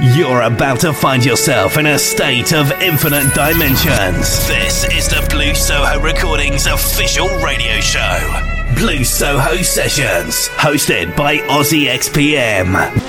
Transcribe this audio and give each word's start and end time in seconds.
You're 0.00 0.42
about 0.42 0.78
to 0.80 0.92
find 0.92 1.24
yourself 1.24 1.76
in 1.76 1.86
a 1.86 1.98
state 1.98 2.52
of 2.52 2.70
infinite 2.80 3.34
dimensions. 3.34 4.46
This 4.46 4.84
is 4.92 5.08
the 5.08 5.26
Blue 5.28 5.56
Soho 5.56 6.00
Recordings 6.00 6.66
official 6.66 7.26
radio 7.38 7.80
show. 7.80 8.54
Blue 8.76 9.02
Soho 9.02 9.56
Sessions, 9.56 10.48
hosted 10.50 11.16
by 11.16 11.38
Aussie 11.38 11.88
XPM. 11.88 13.07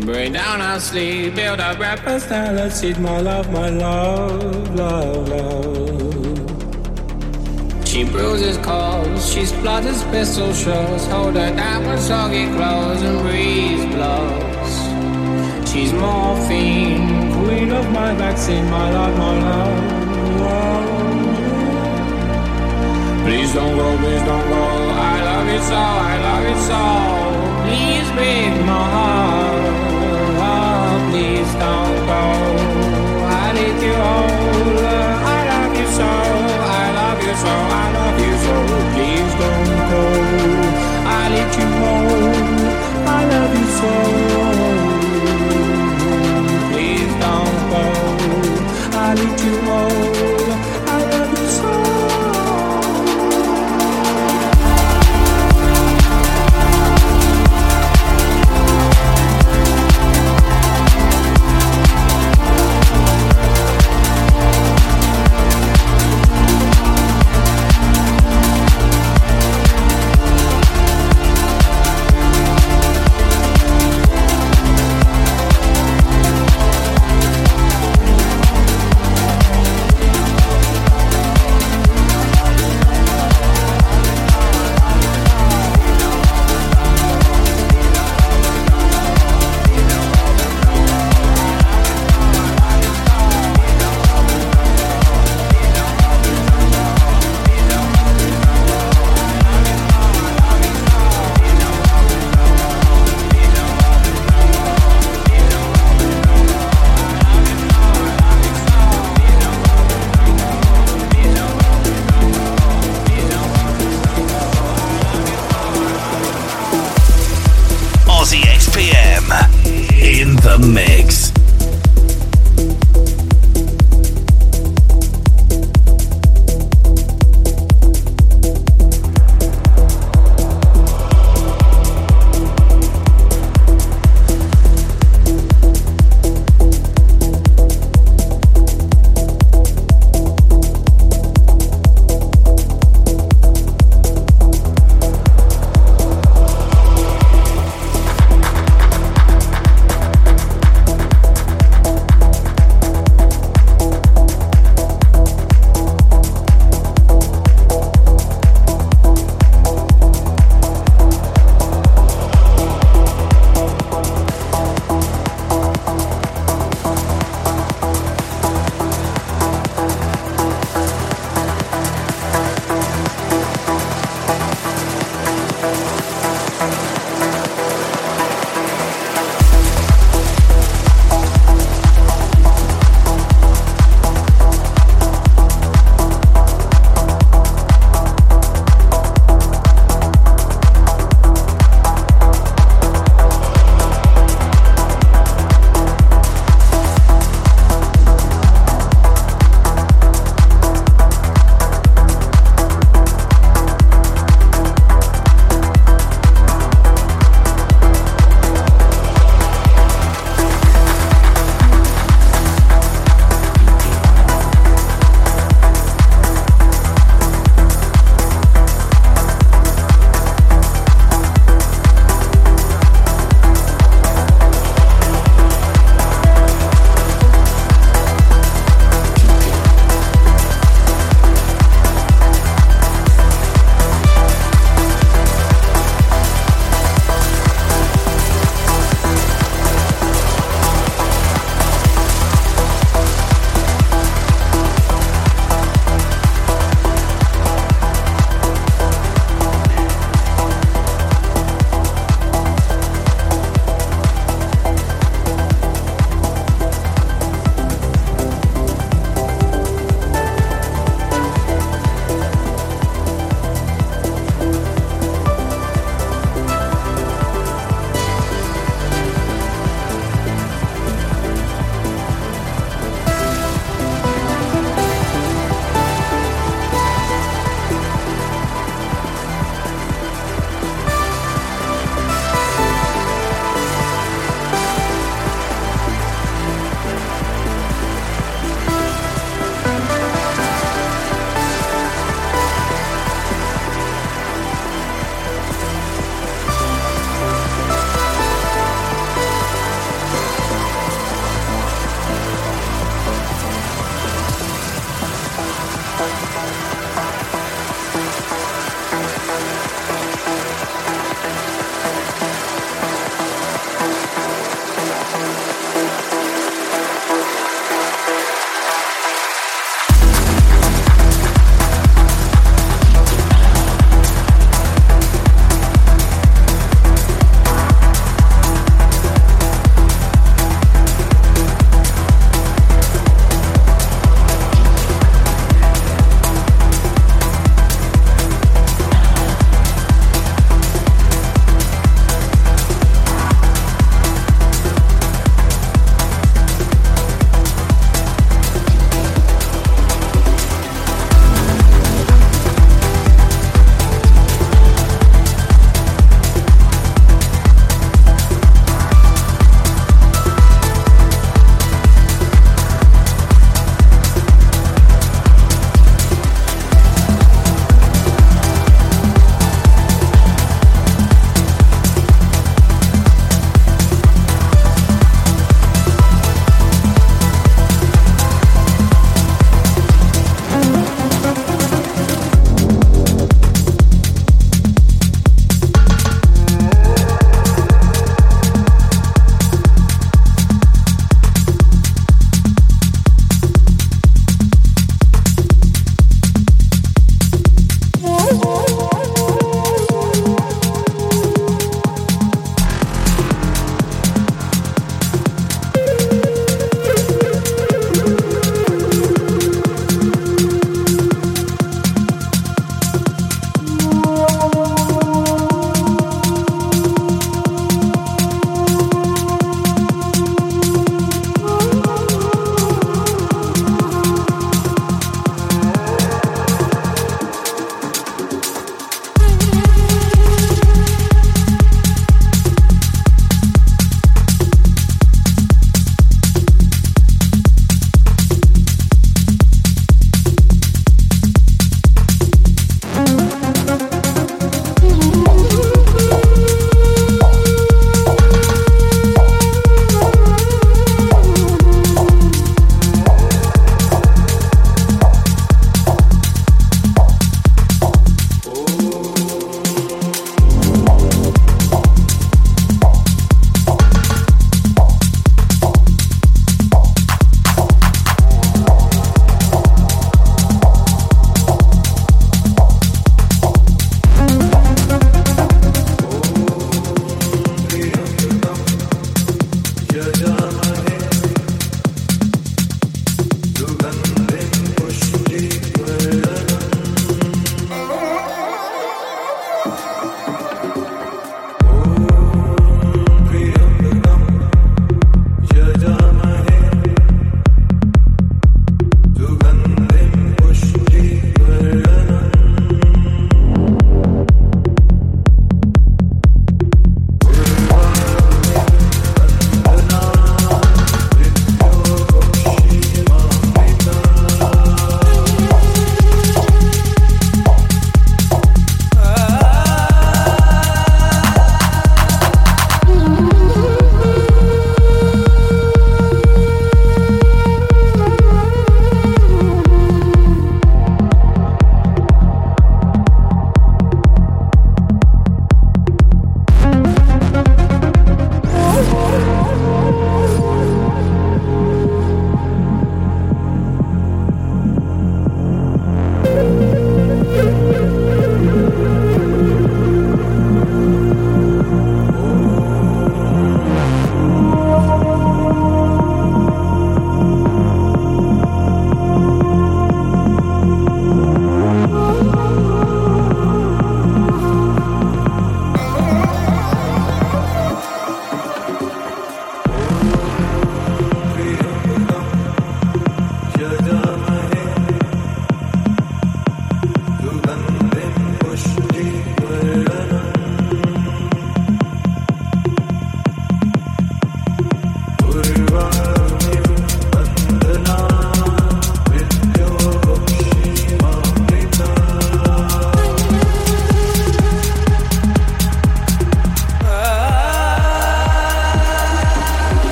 Break 0.00 0.32
down 0.32 0.60
our 0.60 0.80
sleep, 0.80 1.34
build 1.34 1.60
up 1.60 1.76
breakfast, 1.78 2.30
and 2.30 2.56
let's 2.56 2.82
eat 2.84 2.98
my 2.98 3.20
love, 3.20 3.50
my 3.52 3.70
love, 3.70 4.74
love, 4.74 5.28
love. 5.28 5.84
She 7.86 8.04
bruises 8.04 8.58
calls, 8.58 9.32
she 9.32 9.46
splutters 9.46 10.02
pistol 10.04 10.52
shots. 10.52 11.06
Hold 11.06 11.34
her 11.36 11.54
down 11.54 11.86
with 11.86 12.00
soggy 12.00 12.46
clothes 12.56 13.02
and 13.02 13.20
breeze 13.22 13.86
blows. 13.94 14.74
She's 15.70 15.92
morphine, 15.92 17.32
queen 17.38 17.70
of 17.70 17.90
my 17.92 18.14
vaccine, 18.14 18.68
my 18.70 18.90
love, 18.90 19.16
my 19.18 19.38
love, 19.48 19.84
love. 20.40 20.84
Please 23.24 23.50
don't 23.54 23.76
go, 23.76 23.96
please 23.98 24.22
don't 24.22 24.48
go. 24.48 24.63
I 25.44 25.46
love 25.46 25.56
you 25.56 25.62
so, 25.68 25.76
I 25.76 26.16
love 26.26 26.46
you 26.48 26.56
so. 26.68 26.80
Please 27.64 28.08
break 28.16 28.54
my 28.64 28.84
heart. 28.94 29.64
Please 31.10 31.52
don't 31.60 31.96
go. 32.08 32.22
I 33.28 33.52
need 33.52 33.78
you 33.84 33.94
all. 33.94 34.30
I 35.26 35.40
love 35.52 35.74
you 35.78 35.88
so, 35.98 36.08
I 36.08 36.84
love 36.98 37.20
you 37.26 37.34
so, 37.44 37.52
I 37.52 37.86
love 37.98 38.18
you 38.24 38.34
so. 38.44 38.54
Please 38.94 39.32
don't 39.42 39.70
go. 39.92 40.02
I 41.04 41.22
need 41.34 41.52
you 41.60 41.68
all. 41.90 42.08
I 43.06 43.20
love 43.32 43.52
you 43.60 43.68
so. 43.78 43.92
Please 46.72 47.12
don't 47.24 47.56
go. 47.72 47.84
I 48.96 49.12
need 49.18 49.38
you 49.44 49.54
all. 49.70 50.43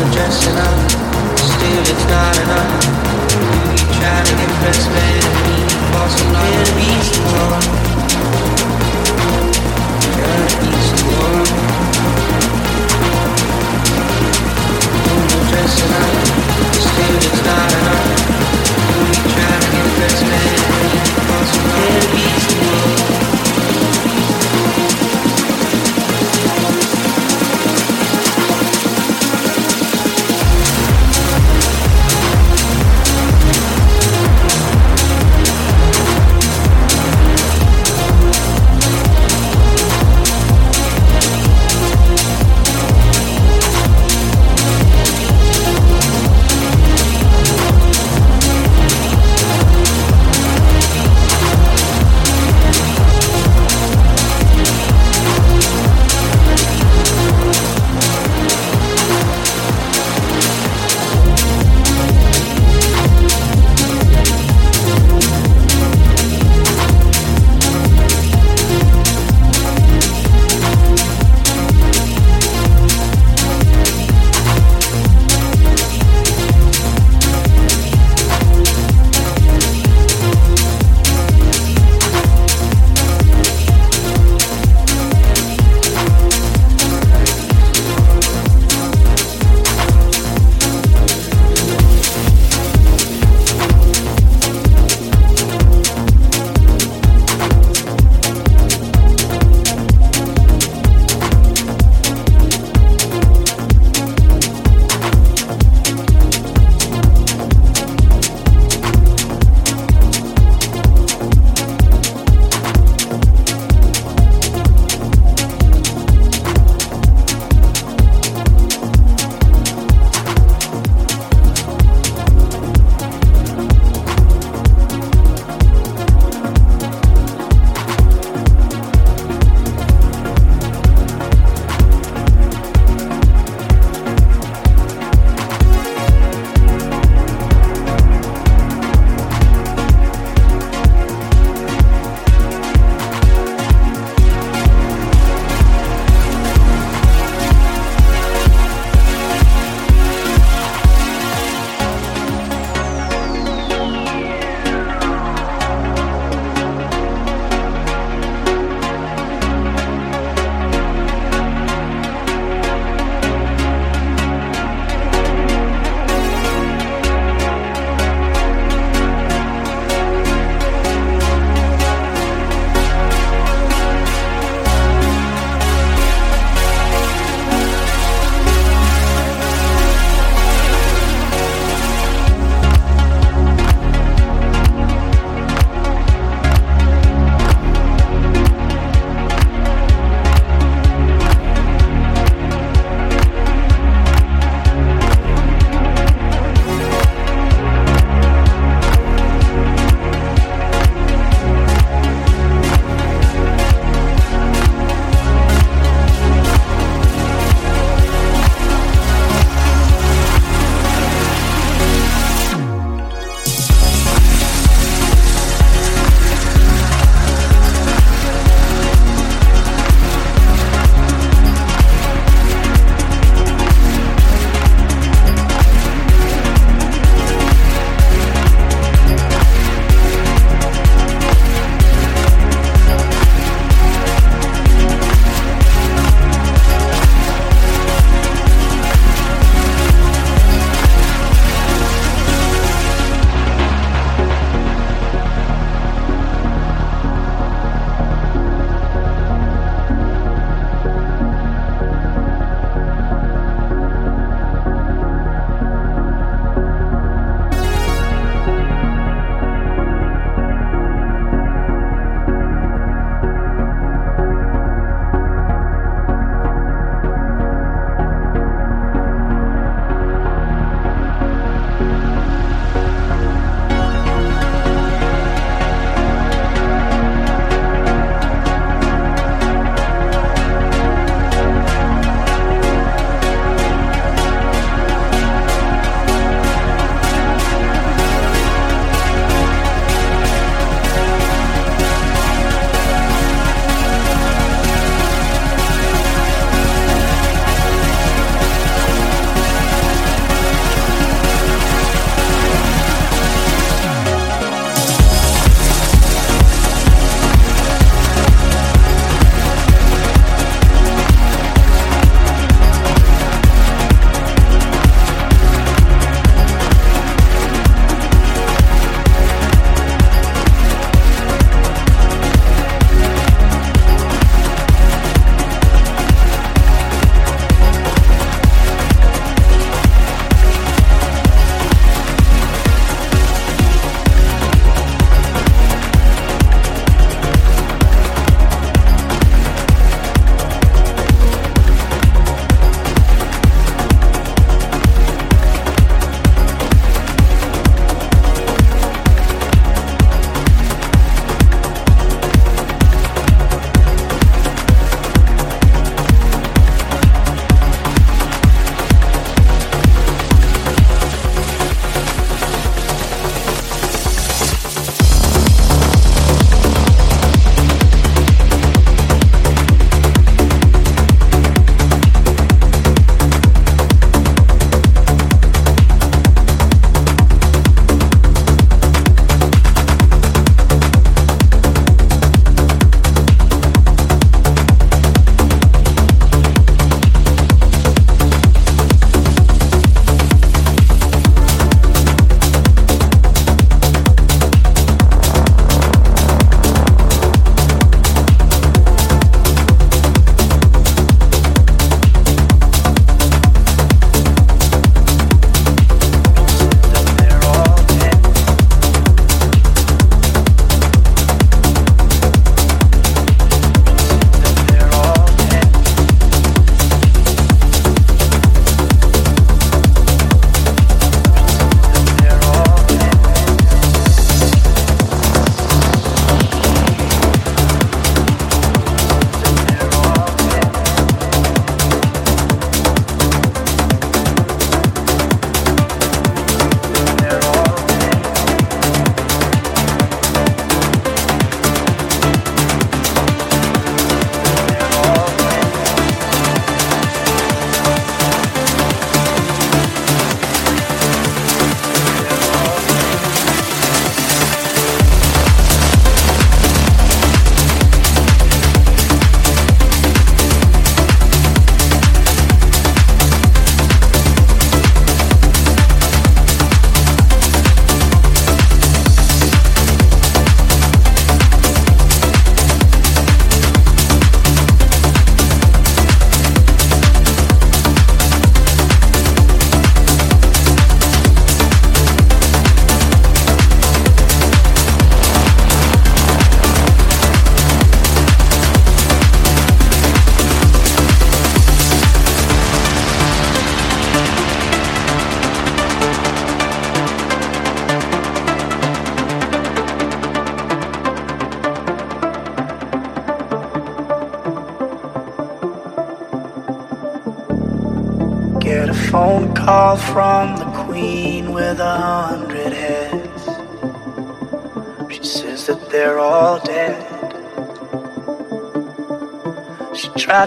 you're 0.00 0.12
dressing 0.12 0.56
up, 0.56 0.90
still 1.36 1.84
it's 1.92 2.06
not 2.08 2.36
enough. 2.40 2.84
You 3.32 3.76
keep 3.76 3.90
trying 4.00 4.24
to 4.24 4.32
impress 4.32 4.88
men 4.88 5.20
You're 15.28 15.46
dressing 15.50 15.92
up, 16.00 16.12
still 16.80 17.16
it's 17.28 17.42
not 17.44 17.70
enough. 17.80 18.06
You 18.96 19.04
keep 19.12 19.26
trying 19.34 19.60
to 19.60 19.68
impress 19.84 20.16
men. 20.22 20.60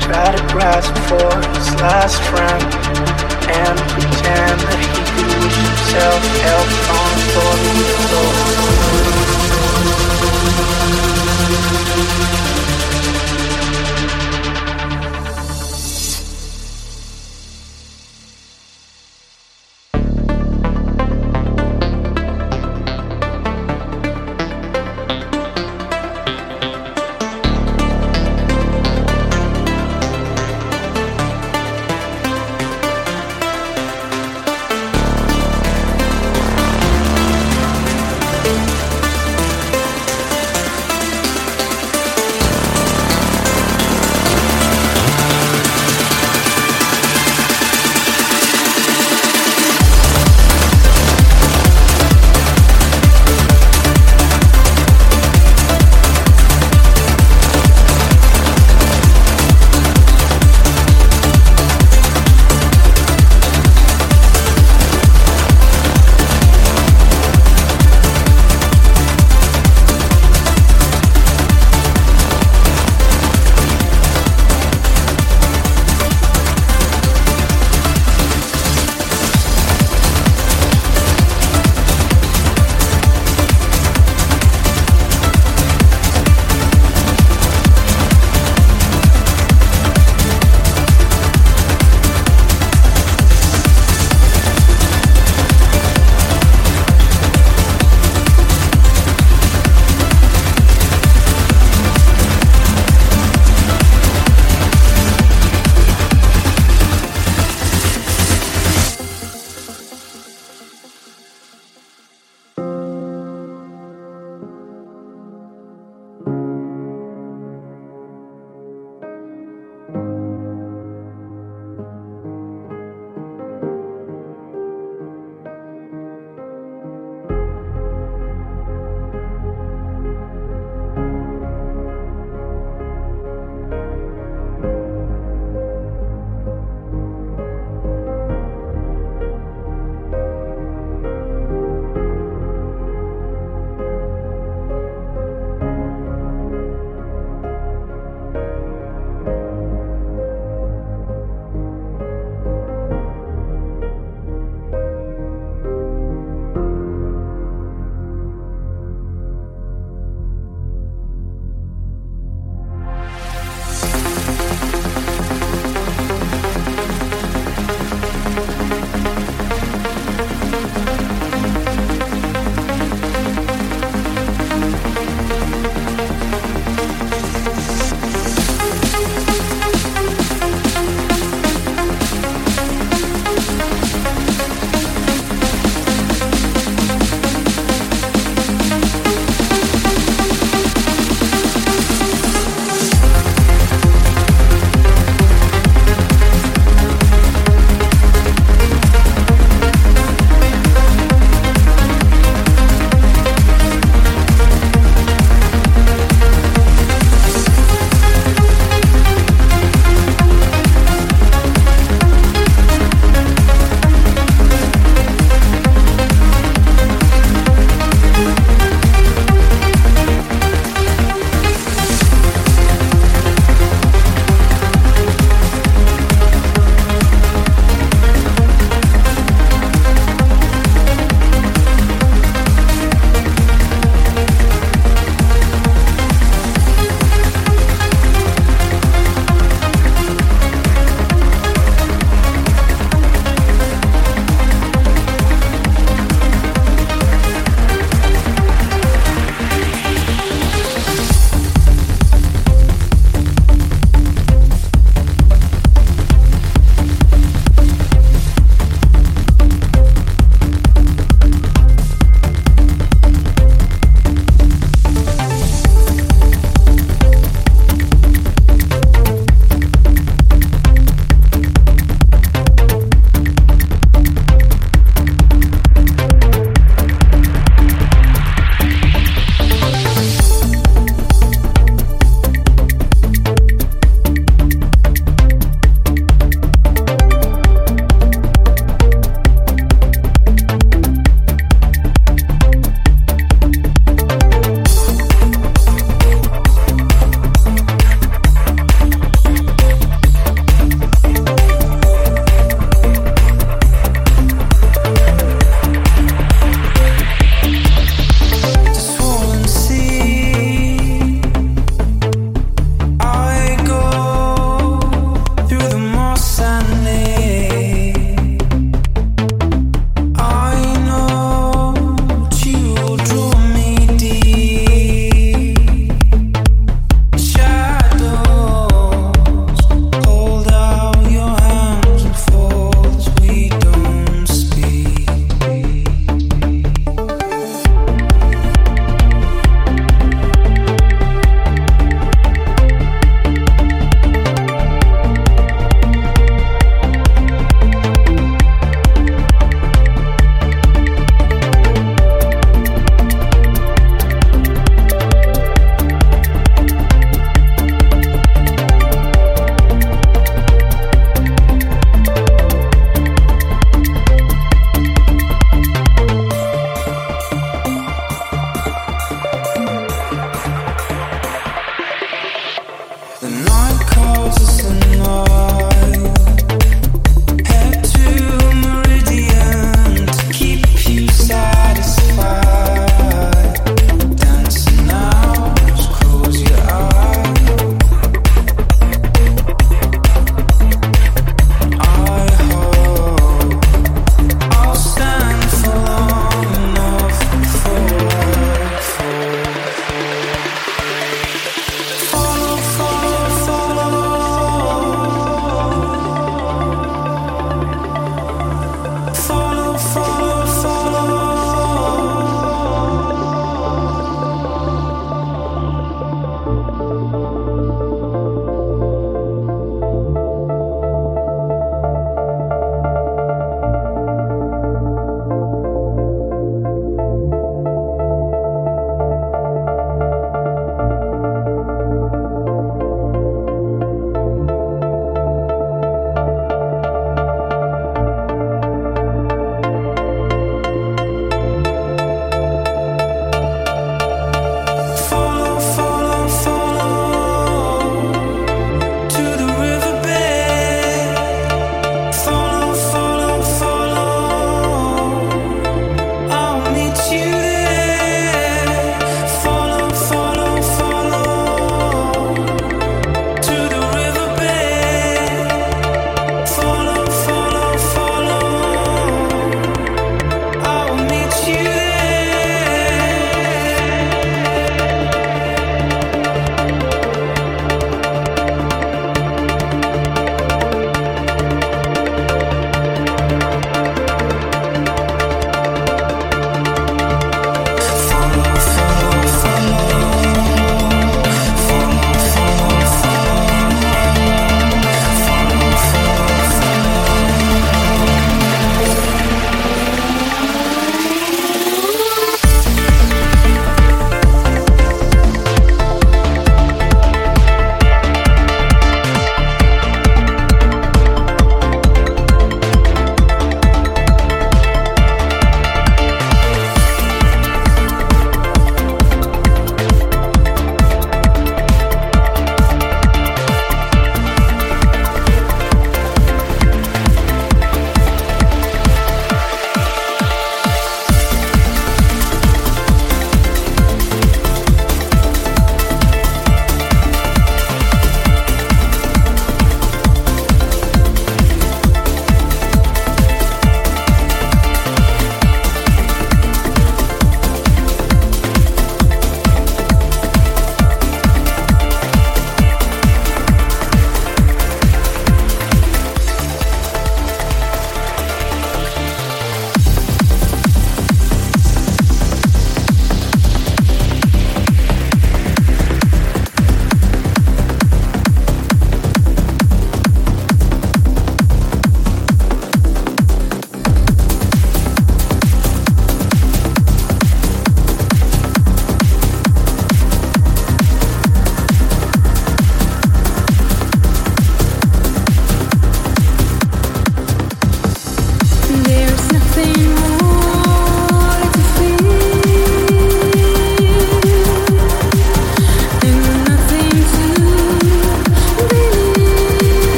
Tried 0.00 0.36
to 0.36 0.42
grasp 0.52 0.92
for 1.08 1.30
his 1.54 1.74
last 1.80 2.20
friend 2.22 2.62
and 3.50 3.78
pretend 3.94 4.60
that 4.60 4.78
he 4.80 4.86
could 5.14 5.30
wish 5.42 5.56
himself 5.56 6.22
health 6.42 6.74
on 6.90 7.14
for 7.34 7.52
the 7.62 7.94